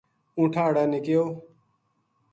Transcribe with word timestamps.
اونٹھاں 0.37 0.65
ہاڑا 0.67 0.83
نے 0.91 0.99
کہیو 1.05 1.23